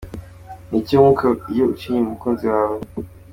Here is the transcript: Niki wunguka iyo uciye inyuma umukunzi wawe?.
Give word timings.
Niki 0.69 0.93
wunguka 0.99 1.27
iyo 1.53 1.63
uciye 1.71 1.93
inyuma 1.95 2.09
umukunzi 2.11 2.45
wawe?. 2.53 2.79